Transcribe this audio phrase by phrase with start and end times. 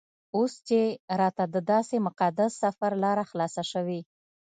[0.37, 0.79] اوس چې
[1.19, 3.99] راته دداسې مقدس سفر لاره خلاصه شوې.